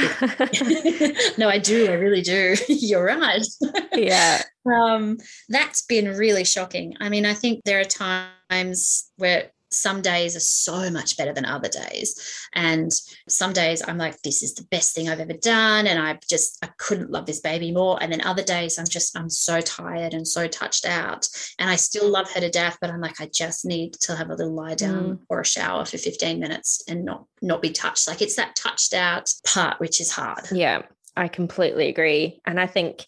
[1.38, 2.56] no, I do, I really do.
[2.70, 3.46] You're right.
[3.94, 4.44] Yeah.
[4.66, 5.18] um,
[5.50, 6.96] that's been really shocking.
[7.02, 11.46] I mean, I think there are times where some days are so much better than
[11.46, 12.48] other days.
[12.54, 12.92] And
[13.28, 15.88] some days I'm like, this is the best thing I've ever done.
[15.88, 18.02] And I just, I couldn't love this baby more.
[18.02, 21.28] And then other days I'm just, I'm so tired and so touched out.
[21.58, 24.30] And I still love her to death, but I'm like, I just need to have
[24.30, 25.20] a little lie down mm.
[25.30, 28.08] or a shower for 15 minutes and not, not be touched.
[28.08, 30.46] Like it's that touched out part, which is hard.
[30.52, 30.82] Yeah,
[31.16, 32.42] I completely agree.
[32.46, 33.06] And I think,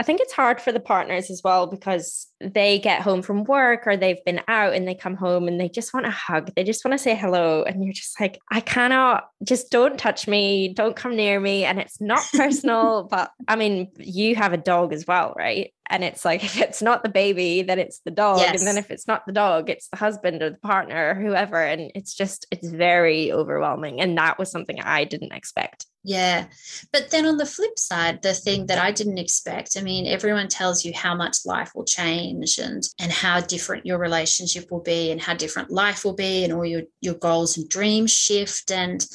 [0.00, 3.86] I think it's hard for the partners as well because they get home from work
[3.86, 6.52] or they've been out and they come home and they just want a hug.
[6.54, 7.62] They just want to say hello.
[7.62, 11.64] And you're just like, I cannot, just don't touch me, don't come near me.
[11.64, 15.72] And it's not personal, but I mean, you have a dog as well, right?
[15.90, 18.38] And it's like, if it's not the baby, then it's the dog.
[18.38, 18.58] Yes.
[18.58, 21.62] And then if it's not the dog, it's the husband or the partner or whoever.
[21.62, 24.00] And it's just, it's very overwhelming.
[24.00, 25.86] And that was something I didn't expect.
[26.04, 26.46] Yeah.
[26.92, 30.48] But then on the flip side, the thing that I didn't expect, I mean, everyone
[30.48, 35.10] tells you how much life will change and and how different your relationship will be
[35.10, 39.06] and how different life will be and all your your goals and dreams shift and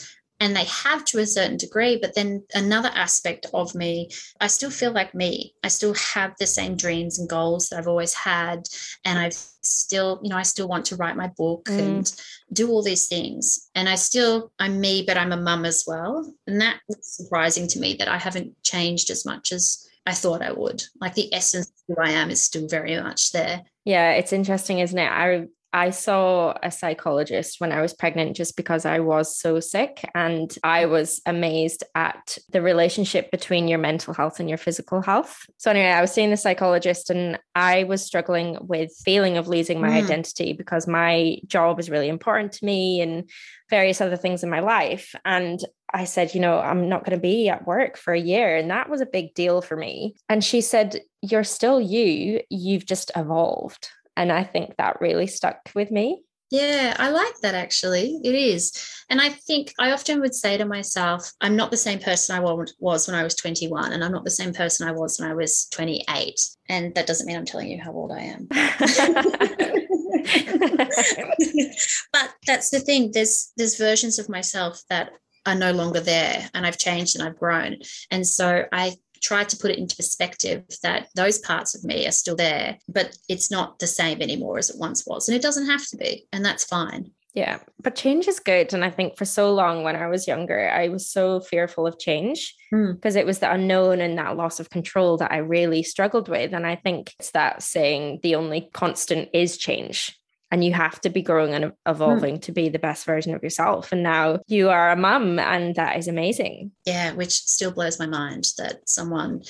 [0.42, 4.72] and they have to a certain degree but then another aspect of me i still
[4.72, 5.54] feel like me.
[5.64, 8.68] I still have the same dreams and goals that i've always had
[9.06, 11.80] and i've still you know i still want to write my book mm.
[11.80, 12.22] and
[12.54, 13.70] do all these things.
[13.76, 16.34] And i still i'm me but i'm a mum as well.
[16.48, 20.42] And that was surprising to me that i haven't changed as much as i thought
[20.42, 24.12] i would like the essence of who i am is still very much there yeah
[24.12, 28.86] it's interesting isn't it i I saw a psychologist when I was pregnant just because
[28.86, 30.04] I was so sick.
[30.16, 35.46] And I was amazed at the relationship between your mental health and your physical health.
[35.58, 39.80] So, anyway, I was seeing the psychologist and I was struggling with feeling of losing
[39.80, 40.04] my mm.
[40.04, 43.30] identity because my job is really important to me and
[43.70, 45.14] various other things in my life.
[45.24, 48.56] And I said, you know, I'm not going to be at work for a year.
[48.56, 50.16] And that was a big deal for me.
[50.28, 53.90] And she said, You're still you, you've just evolved.
[54.16, 56.24] And I think that really stuck with me.
[56.52, 58.20] Yeah, I like that actually.
[58.24, 58.74] It is.
[59.10, 62.40] And I think I often would say to myself, I'm not the same person I
[62.40, 65.36] was when I was 21, and I'm not the same person I was when I
[65.36, 66.40] was 28.
[66.68, 68.48] And that doesn't mean I'm telling you how old I am.
[72.12, 73.12] but that's the thing.
[73.14, 75.12] There's there's versions of myself that
[75.46, 77.78] are no longer there and I've changed and I've grown.
[78.12, 82.12] And so I try to put it into perspective that those parts of me are
[82.12, 85.28] still there, but it's not the same anymore as it once was.
[85.28, 87.12] And it doesn't have to be, and that's fine.
[87.36, 88.74] Yeah, but change is good.
[88.74, 92.00] And I think for so long when I was younger, I was so fearful of
[92.00, 93.20] change because mm.
[93.20, 96.54] it was the unknown and that loss of control that I really struggled with.
[96.54, 100.19] And I think it's that saying the only constant is change.
[100.52, 102.42] And you have to be growing and evolving mm.
[102.44, 103.92] to be the best version of yourself.
[103.92, 106.72] And now you are a mum, and that is amazing.
[106.86, 109.44] Yeah, which still blows my mind that someone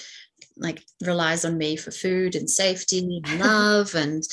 [0.58, 4.24] like relies on me for food and safety and love and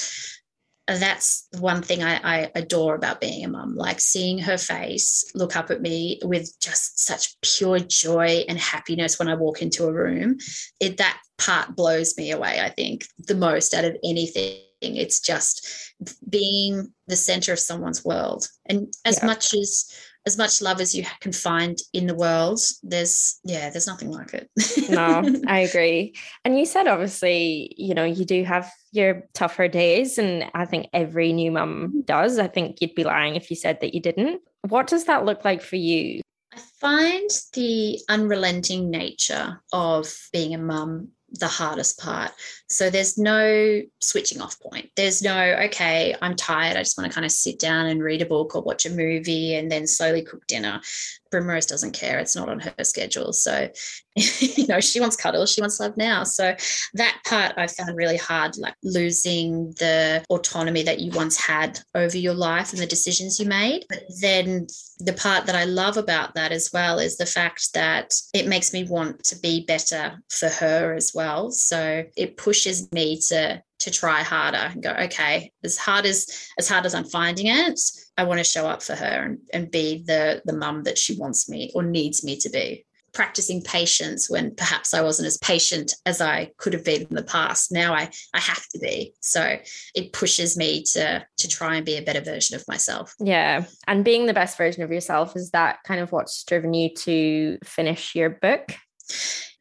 [0.89, 5.57] that's one thing I, I, adore about being a mum like seeing her face look
[5.57, 9.93] up at me with just such pure joy and happiness when i walk into a
[9.93, 10.39] room
[10.81, 15.95] it that part blows me away i think the most out of anything it's just
[16.29, 18.49] being the center of someone's world.
[18.67, 19.27] And as yeah.
[19.27, 19.91] much as
[20.27, 24.35] as much love as you can find in the world there's yeah there's nothing like
[24.35, 24.51] it.
[24.91, 26.15] No i agree.
[26.45, 30.89] And you said obviously you know you do have your tougher days and i think
[30.93, 32.01] every new mum mm-hmm.
[32.03, 32.39] does.
[32.39, 34.43] I think you'd be lying if you said that you didn't.
[34.63, 36.23] What does that look like for you?
[36.53, 41.09] I find the unrelenting nature of being a mum
[41.39, 42.33] the hardest part.
[42.69, 44.91] So there's no switching off point.
[44.97, 46.77] There's no, okay, I'm tired.
[46.77, 48.91] I just want to kind of sit down and read a book or watch a
[48.91, 50.81] movie and then slowly cook dinner.
[51.31, 52.19] Primrose doesn't care.
[52.19, 53.33] It's not on her schedule.
[53.33, 53.69] So,
[54.17, 56.25] you know, she wants cuddles, she wants love now.
[56.25, 56.55] So
[56.95, 62.17] that part I found really hard, like losing the autonomy that you once had over
[62.17, 63.85] your life and the decisions you made.
[63.89, 64.67] But then
[64.99, 68.73] the part that I love about that as well is the fact that it makes
[68.73, 71.51] me want to be better for her as well.
[71.51, 76.69] So it pushes me to to try harder and go, okay, as hard as as
[76.69, 77.79] hard as I'm finding it,
[78.19, 81.17] I want to show up for her and, and be the the mum that she
[81.17, 82.85] wants me or needs me to be.
[83.13, 87.23] Practicing patience when perhaps I wasn't as patient as I could have been in the
[87.23, 87.71] past.
[87.71, 89.15] Now I I have to be.
[89.21, 89.57] So
[89.95, 93.15] it pushes me to to try and be a better version of myself.
[93.21, 93.67] Yeah.
[93.87, 97.59] And being the best version of yourself, is that kind of what's driven you to
[97.63, 98.75] finish your book?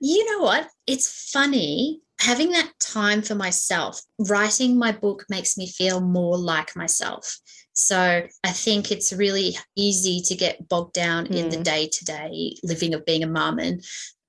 [0.01, 0.67] You know what?
[0.87, 4.01] It's funny having that time for myself.
[4.19, 7.39] Writing my book makes me feel more like myself.
[7.73, 11.35] So I think it's really easy to get bogged down mm.
[11.35, 13.59] in the day to day living of being a mum.
[13.59, 13.83] And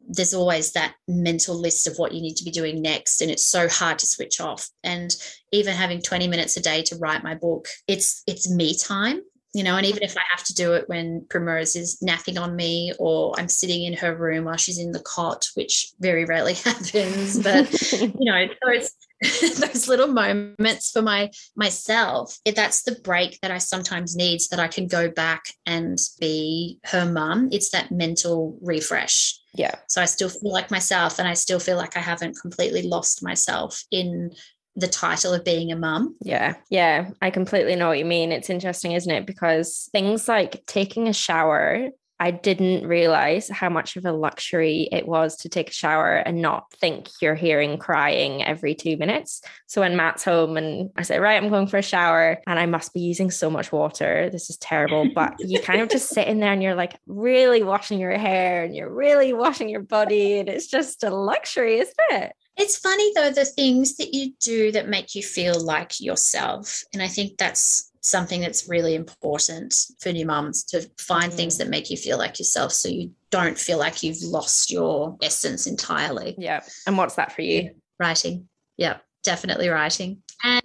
[0.09, 3.23] there's always that mental list of what you need to be doing next.
[3.23, 4.69] And it's so hard to switch off.
[4.83, 5.15] And
[5.53, 9.21] even having 20 minutes a day to write my book, it's it's me time
[9.57, 12.55] you know, and even if I have to do it when Primrose is napping on
[12.55, 16.53] me or I'm sitting in her room while she's in the cot, which very rarely
[16.65, 18.93] happens, but you know, those
[19.59, 24.63] those little moments for my myself, that's the break that I sometimes need so that
[24.63, 27.49] I can go back and be her mum.
[27.51, 29.41] It's that mental refresh.
[29.55, 29.77] Yeah.
[29.89, 33.23] So I still feel like myself and I still feel like I haven't completely lost
[33.23, 34.33] myself in
[34.77, 36.15] the title of being a mum.
[36.21, 36.55] Yeah.
[36.71, 37.11] Yeah.
[37.23, 38.31] I completely know what you mean.
[38.31, 39.27] It's interesting, isn't it?
[39.27, 41.89] Because things like taking a shower,
[42.21, 46.41] I didn't realize how much of a luxury it was to take a shower and
[46.41, 49.43] not think you're hearing crying every two minutes.
[49.67, 52.67] So when Matt's home and I say, right, I'm going for a shower and I
[52.67, 54.31] must be using so much water.
[54.31, 55.09] This is terrible.
[55.15, 58.65] But you kind of just sit in there and you're like really washing your hair
[58.65, 60.39] and you're really washing your body.
[60.39, 62.33] And it's just a luxury, isn't it?
[62.57, 66.83] It's funny though, the things that you do that make you feel like yourself.
[66.93, 71.35] And I think that's something that's really important for new mums to find mm.
[71.37, 75.17] things that make you feel like yourself so you don't feel like you've lost your
[75.23, 76.35] essence entirely.
[76.39, 76.61] Yeah.
[76.87, 77.73] And what's that for you?
[77.99, 78.49] Writing.
[78.77, 80.23] Yeah, definitely writing.
[80.45, 80.63] And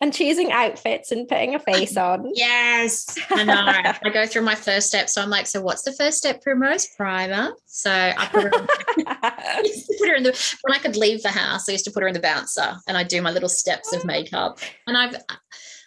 [0.00, 2.30] and choosing outfits and putting a face on.
[2.34, 3.54] Yes, I know.
[3.56, 5.08] I go through my first step.
[5.08, 6.88] So I'm like, so what's the first step, Primrose?
[6.96, 7.52] Primer.
[7.66, 9.62] So I put her, in, I
[9.98, 12.08] put her in the, when I could leave the house, I used to put her
[12.08, 14.58] in the bouncer and I do my little steps of makeup.
[14.86, 15.16] And I've,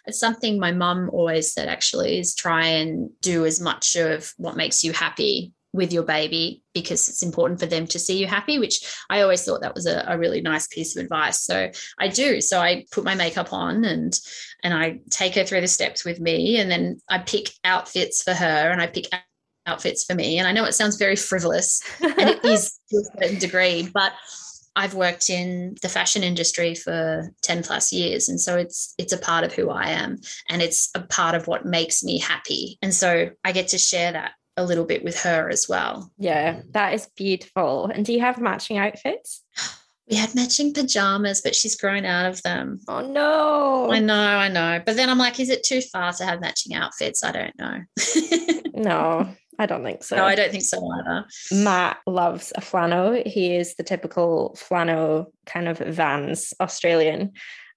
[0.06, 4.56] it's something my mum always said actually is try and do as much of what
[4.56, 8.58] makes you happy with your baby because it's important for them to see you happy,
[8.58, 11.40] which I always thought that was a, a, really nice piece of advice.
[11.44, 12.40] So I do.
[12.40, 14.18] So I put my makeup on and
[14.62, 18.34] and I take her through the steps with me, and then I pick outfits for
[18.34, 19.08] her and I pick
[19.66, 20.38] outfits for me.
[20.38, 24.12] And I know it sounds very frivolous, and it is to a certain degree, but
[24.76, 29.18] I've worked in the fashion industry for 10 plus years and so it's it's a
[29.18, 32.94] part of who I am and it's a part of what makes me happy and
[32.94, 36.10] so I get to share that a little bit with her as well.
[36.18, 37.86] Yeah, that is beautiful.
[37.86, 39.42] And do you have matching outfits?
[40.08, 42.80] We had matching pajamas, but she's grown out of them.
[42.88, 43.92] Oh no.
[43.92, 44.82] I know, I know.
[44.84, 47.22] But then I'm like, is it too far to have matching outfits?
[47.22, 47.78] I don't know.
[48.74, 49.28] no,
[49.60, 50.16] I don't think so.
[50.16, 51.26] No, I don't think so either.
[51.52, 53.22] Matt loves a flannel.
[53.24, 57.34] He is the typical flannel kind of Vans Australian.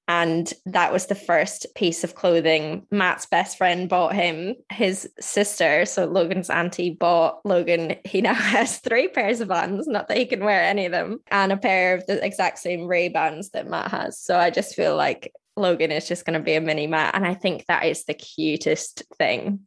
[0.08, 4.56] And that was the first piece of clothing Matt's best friend bought him.
[4.72, 7.96] His sister, so Logan's auntie, bought Logan.
[8.04, 11.20] He now has three pairs of Vans, not that he can wear any of them,
[11.32, 14.20] and a pair of the exact same Ray Bans that Matt has.
[14.20, 17.16] So I just feel like Logan is just going to be a mini Matt.
[17.16, 19.60] And I think that is the cutest thing.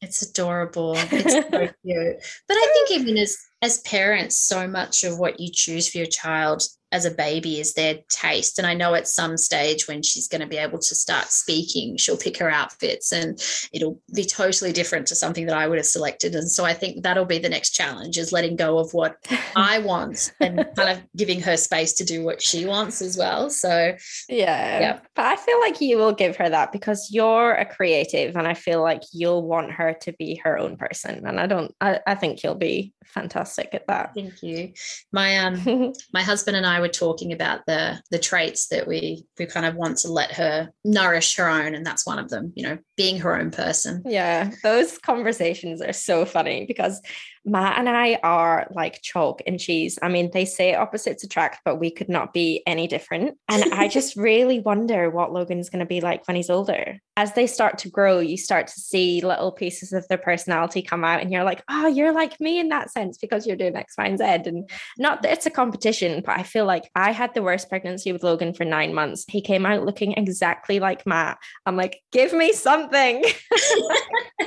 [0.00, 0.96] It's adorable.
[1.10, 2.16] It's so cute.
[2.48, 6.06] But I think even as as parents, so much of what you choose for your
[6.06, 6.62] child
[6.94, 8.56] as a baby is their taste.
[8.56, 11.96] And I know at some stage when she's going to be able to start speaking,
[11.96, 13.36] she'll pick her outfits and
[13.72, 16.36] it'll be totally different to something that I would have selected.
[16.36, 19.16] And so I think that'll be the next challenge is letting go of what
[19.56, 23.50] I want and kind of giving her space to do what she wants as well.
[23.50, 23.96] So
[24.28, 24.78] yeah.
[24.78, 25.00] yeah.
[25.16, 28.54] But I feel like you will give her that because you're a creative and I
[28.54, 31.26] feel like you'll want her to be her own person.
[31.26, 34.12] And I don't I, I think you'll be fantastic at that.
[34.14, 34.72] Thank you.
[35.12, 39.46] My um my husband and I were talking about the the traits that we we
[39.46, 42.62] kind of want to let her nourish her own and that's one of them, you
[42.62, 44.02] know, being her own person.
[44.06, 47.00] Yeah, those conversations are so funny because
[47.44, 49.98] Matt and I are like chalk and cheese.
[50.02, 53.36] I mean, they say opposites attract, but we could not be any different.
[53.48, 56.98] And I just really wonder what Logan's going to be like when he's older.
[57.16, 61.04] As they start to grow, you start to see little pieces of their personality come
[61.04, 63.94] out, and you're like, oh, you're like me in that sense because you're doing X,
[63.96, 64.24] Y, and Z.
[64.24, 64.68] And
[64.98, 68.24] not that it's a competition, but I feel like I had the worst pregnancy with
[68.24, 69.24] Logan for nine months.
[69.28, 71.38] He came out looking exactly like Matt.
[71.66, 73.24] I'm like, give me something.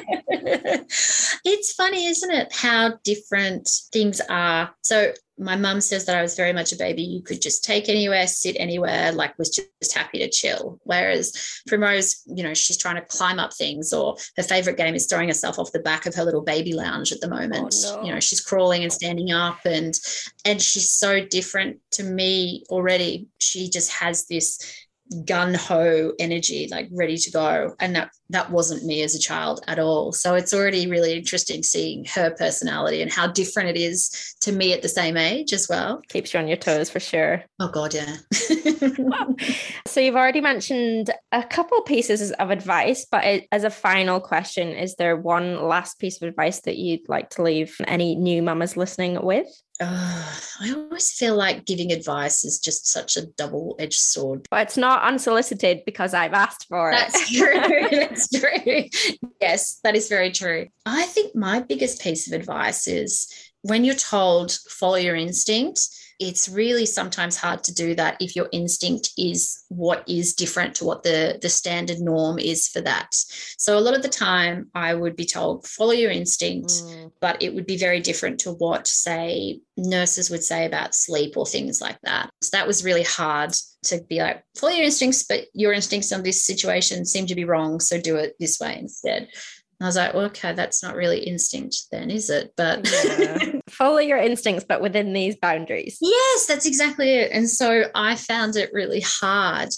[1.45, 2.53] it's funny, isn't it?
[2.53, 4.73] How different things are.
[4.81, 7.89] So my mum says that I was very much a baby you could just take
[7.89, 10.79] anywhere, sit anywhere, like was just happy to chill.
[10.83, 15.05] Whereas Primrose, you know, she's trying to climb up things, or her favorite game is
[15.05, 17.75] throwing herself off the back of her little baby lounge at the moment.
[17.85, 18.03] Oh, no.
[18.03, 19.97] You know, she's crawling and standing up, and
[20.43, 23.27] and she's so different to me already.
[23.38, 24.86] She just has this
[25.26, 27.76] gun ho energy, like ready to go.
[27.80, 30.12] And that that wasn't me as a child at all.
[30.12, 34.74] So it's already really interesting seeing her personality and how different it is to me
[34.74, 36.01] at the same age as well.
[36.10, 37.43] Keeps you on your toes for sure.
[37.60, 38.18] Oh God, yeah.
[39.86, 44.95] so you've already mentioned a couple pieces of advice, but as a final question, is
[44.95, 49.24] there one last piece of advice that you'd like to leave any new mamas listening
[49.24, 49.47] with?
[49.80, 54.47] Uh, I always feel like giving advice is just such a double edged sword.
[54.49, 57.53] But it's not unsolicited because I've asked for That's it.
[57.53, 57.88] That's true.
[57.91, 59.30] That's true.
[59.39, 60.67] Yes, that is very true.
[60.86, 65.88] I think my biggest piece of advice is when you're told follow your instinct,
[66.20, 70.86] it's really sometimes hard to do that if your instinct is what is different to
[70.86, 73.13] what the the standard norm is for that.
[73.57, 77.11] So a lot of the time i would be told follow your instinct mm.
[77.20, 81.45] but it would be very different to what say nurses would say about sleep or
[81.45, 82.30] things like that.
[82.41, 83.53] So that was really hard
[83.84, 87.45] to be like follow your instincts but your instincts on this situation seem to be
[87.45, 89.30] wrong so do it this way instead
[89.80, 92.53] I was like, well, okay, that's not really instinct then, is it?
[92.57, 93.59] But yeah.
[93.69, 95.99] follow your instincts, but within these boundaries.
[96.01, 97.32] Yes, that's exactly it.
[97.32, 99.69] And so I found it really hard.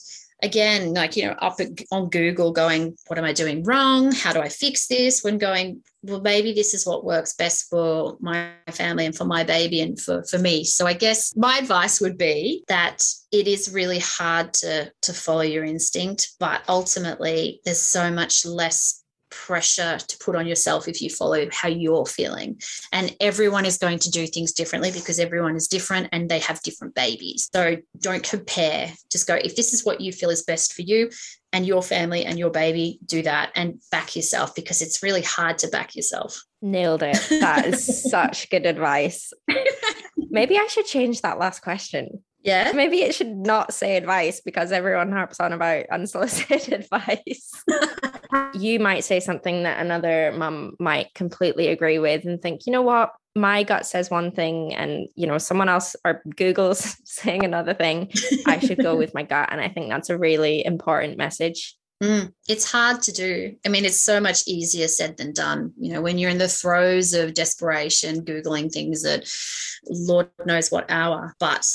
[0.41, 1.57] Again, like, you know, up
[1.91, 4.13] on Google going, what am I doing wrong?
[4.13, 5.21] How do I fix this?
[5.21, 9.43] When going, well, maybe this is what works best for my family and for my
[9.43, 10.63] baby and for, for me.
[10.63, 15.41] So I guess my advice would be that it is really hard to, to follow
[15.41, 21.09] your instinct, but ultimately there's so much less pressure to put on yourself if you
[21.09, 22.59] follow how you're feeling.
[22.91, 26.61] And everyone is going to do things differently because everyone is different and they have
[26.61, 27.49] different babies.
[27.53, 28.91] So don't compare.
[29.11, 31.09] Just go, if this is what you feel is best for you
[31.53, 35.57] and your family and your baby, do that and back yourself because it's really hard
[35.59, 36.43] to back yourself.
[36.61, 37.17] Nailed it.
[37.29, 39.33] That is such good advice.
[40.17, 42.23] Maybe I should change that last question.
[42.41, 42.71] Yeah.
[42.73, 47.51] Maybe it should not say advice because everyone harps on about unsolicited advice.
[48.53, 52.81] you might say something that another mum might completely agree with and think, you know
[52.81, 53.13] what?
[53.35, 58.11] My gut says one thing and you know someone else or Google's saying another thing.
[58.45, 59.49] I should go with my gut.
[59.51, 61.75] And I think that's a really important message.
[62.01, 63.55] Mm, it's hard to do.
[63.65, 65.73] I mean, it's so much easier said than done.
[65.77, 69.29] You know, when you're in the throes of desperation, Googling things at
[69.85, 71.35] Lord knows what hour.
[71.39, 71.69] But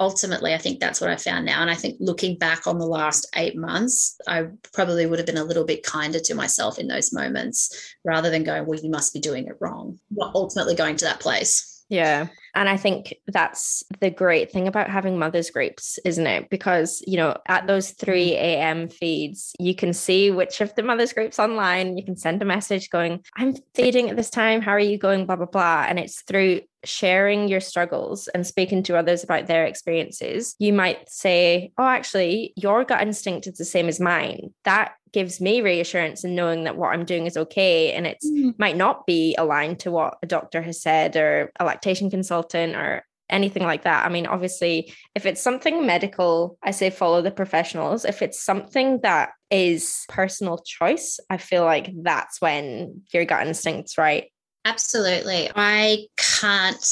[0.00, 1.62] ultimately, I think that's what I found now.
[1.62, 5.36] And I think looking back on the last eight months, I probably would have been
[5.36, 9.12] a little bit kinder to myself in those moments rather than going, well, you must
[9.12, 9.98] be doing it wrong.
[10.10, 11.75] Not ultimately going to that place.
[11.88, 12.28] Yeah.
[12.54, 16.50] And I think that's the great thing about having mothers groups, isn't it?
[16.50, 17.66] Because, you know, at mm-hmm.
[17.68, 18.88] those 3 a.m.
[18.88, 21.96] feeds, you can see which of the mothers groups online.
[21.96, 24.62] You can send a message going, I'm feeding at this time.
[24.62, 25.26] How are you going?
[25.26, 25.86] Blah, blah, blah.
[25.88, 31.08] And it's through sharing your struggles and speaking to others about their experiences, you might
[31.08, 34.54] say, Oh, actually, your gut instinct is the same as mine.
[34.64, 37.92] That gives me reassurance in knowing that what I'm doing is okay.
[37.92, 38.52] And it mm.
[38.58, 43.02] might not be aligned to what a doctor has said or a lactation consultant or
[43.30, 44.04] anything like that.
[44.04, 48.04] I mean, obviously, if it's something medical, I say follow the professionals.
[48.04, 53.96] If it's something that is personal choice, I feel like that's when your gut instinct's
[53.96, 54.30] right.
[54.66, 55.50] Absolutely.
[55.56, 56.86] I can't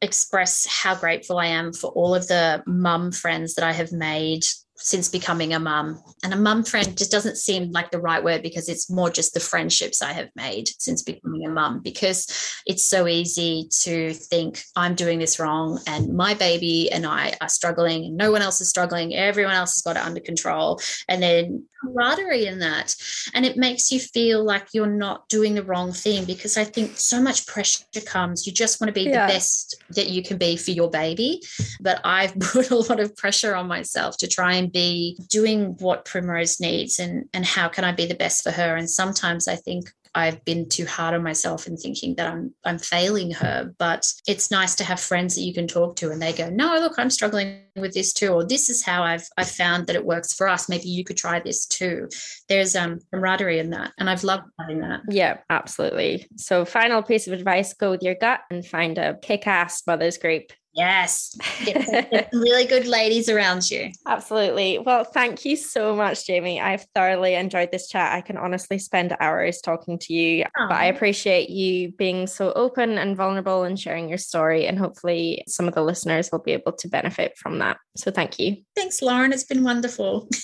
[0.00, 4.44] express how grateful I am for all of the mum friends that I have made
[4.76, 6.02] since becoming a mum.
[6.22, 9.34] And a mum friend just doesn't seem like the right word because it's more just
[9.34, 12.26] the friendships I have made since becoming a mum because
[12.66, 17.48] it's so easy to think I'm doing this wrong and my baby and I are
[17.48, 19.14] struggling and no one else is struggling.
[19.14, 20.80] Everyone else has got it under control.
[21.08, 22.94] And then camaraderie in that.
[23.34, 26.96] And it makes you feel like you're not doing the wrong thing because I think
[26.96, 28.46] so much pressure comes.
[28.46, 29.26] You just want to be yeah.
[29.26, 31.42] the best that you can be for your baby.
[31.80, 36.04] But I've put a lot of pressure on myself to try and be doing what
[36.04, 38.76] Primrose needs and, and how can I be the best for her.
[38.76, 42.78] And sometimes I think I've been too hard on myself and thinking that I'm I'm
[42.78, 43.74] failing her.
[43.78, 46.74] But it's nice to have friends that you can talk to and they go, no,
[46.76, 50.06] look, I'm struggling with this too, or this is how I've I've found that it
[50.06, 50.70] works for us.
[50.70, 52.08] Maybe you could try this too.
[52.48, 53.92] There's um camaraderie in that.
[53.98, 55.02] And I've loved having that.
[55.10, 56.26] Yeah, absolutely.
[56.36, 60.50] So final piece of advice, go with your gut and find a kick-ass mothers group
[60.76, 61.36] Yes.
[61.64, 63.90] Get really good ladies around you.
[64.06, 64.78] Absolutely.
[64.78, 66.60] Well, thank you so much, Jamie.
[66.60, 68.12] I've thoroughly enjoyed this chat.
[68.12, 70.68] I can honestly spend hours talking to you, Aww.
[70.68, 74.66] but I appreciate you being so open and vulnerable and sharing your story.
[74.66, 77.78] And hopefully, some of the listeners will be able to benefit from that.
[77.96, 78.58] So, thank you.
[78.74, 79.32] Thanks, Lauren.
[79.32, 80.28] It's been wonderful.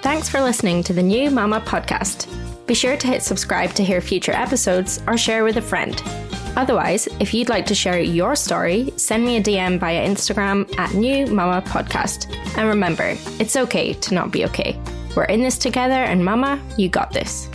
[0.00, 2.26] Thanks for listening to the New Mama podcast.
[2.66, 6.02] Be sure to hit subscribe to hear future episodes or share with a friend.
[6.58, 10.92] Otherwise, if you'd like to share your story, send me a DM via Instagram at
[10.92, 12.34] New Mama Podcast.
[12.58, 14.76] And remember, it's okay to not be okay.
[15.14, 17.48] We're in this together, and Mama, you got this.